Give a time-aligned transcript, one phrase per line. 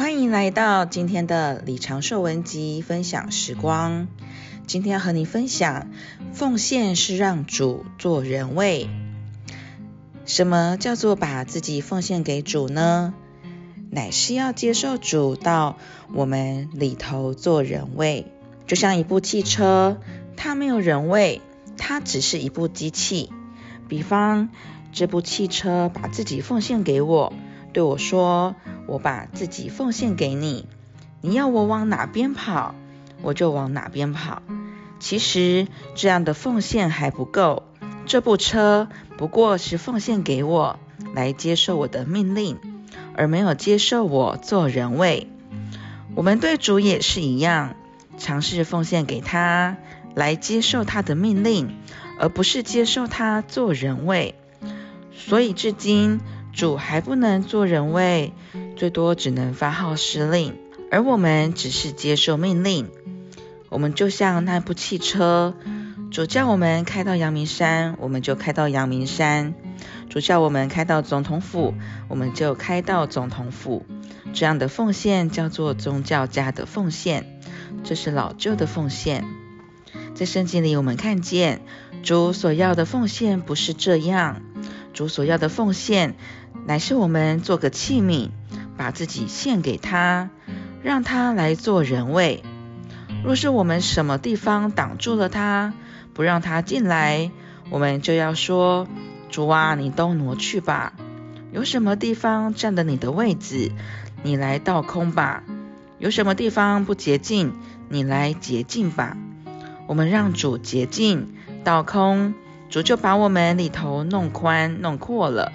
[0.00, 4.08] 欢迎来到今天的李长寿文集分享时光。
[4.66, 5.88] 今天要和你分享，
[6.32, 8.88] 奉献是让主做人位。
[10.24, 13.12] 什么叫做把自己奉献给主呢？
[13.90, 15.76] 乃是要接受主到
[16.14, 18.32] 我们里头做人位。
[18.66, 19.98] 就像一部汽车，
[20.34, 21.42] 它没有人位，
[21.76, 23.28] 它只是一部机器。
[23.86, 24.48] 比方，
[24.94, 27.34] 这部汽车把自己奉献给我，
[27.74, 28.56] 对我说
[28.90, 30.66] ：“我把自己奉献给你，
[31.20, 32.74] 你要我往哪边跑，
[33.22, 34.42] 我就往哪边跑。”
[34.98, 37.62] 其实这样的奉献还不够，
[38.04, 40.80] 这部车不过是奉献给我，
[41.14, 42.58] 来接受我的命令，
[43.14, 45.28] 而没有接受我做人位。
[46.16, 47.76] 我们对主也是一样，
[48.18, 49.76] 尝试奉献给他，
[50.16, 51.76] 来接受他的命令，
[52.18, 54.34] 而不是接受他做人位。
[55.14, 56.20] 所以至今
[56.52, 58.32] 主还不能做人位，
[58.80, 60.56] 最多只能发号施令，
[60.90, 62.88] 而我们只是接受命令。
[63.68, 65.54] 我们就像那部汽车，
[66.10, 69.52] 主叫我们开到阳明山，我们就开到阳明山；
[70.08, 71.74] 主叫我们开到总统府，
[72.08, 73.84] 我们就开到总统府。
[74.32, 77.38] 这样的奉献叫做宗教家的奉献，
[77.84, 79.26] 这是老旧的奉献。
[80.14, 81.60] 在圣经里，我们看见
[82.02, 84.40] 主所要的奉献不是这样，
[84.94, 86.14] 主所要的奉献
[86.64, 88.30] 乃是我们做个器皿，
[88.80, 90.30] 把自己献给他，
[90.82, 92.42] 让他来做人位。
[93.22, 95.74] 若是我们什么地方挡住了他，
[96.14, 97.30] 不让他进来，
[97.68, 98.88] 我们就要说
[99.30, 100.94] ：“主啊，你都挪去吧。
[101.52, 103.70] 有什么地方占了你的位置，
[104.22, 105.42] 你来倒空吧。
[105.98, 107.52] 有什么地方不洁净，
[107.90, 109.14] 你来洁净吧。
[109.88, 111.34] 我们让主洁净、
[111.64, 112.32] 倒空，
[112.70, 115.52] 主就把我们里头弄宽、弄阔了。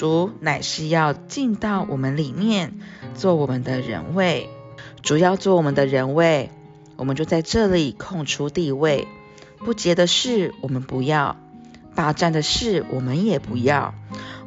[0.00, 2.72] 主乃是要进到我们里面，
[3.14, 4.48] 做我们的人位。
[5.02, 6.48] 主要做我们的人位。”
[6.96, 9.06] 我们就在这里空出地位，
[9.58, 11.36] 不洁的事我们不要，
[11.94, 13.92] 霸占的事我们也不要。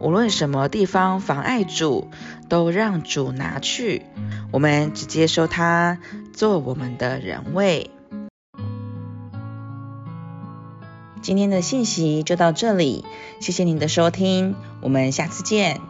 [0.00, 2.08] 无论什么地方妨碍主，
[2.48, 4.06] 都让主拿去。
[4.52, 5.98] 我们只接受他
[6.32, 7.90] 做我们的人位。
[11.22, 13.04] 今天的信息就到这里，
[13.40, 15.80] 谢谢您的收听，我们下次见。